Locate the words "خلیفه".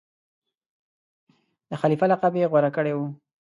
1.81-2.05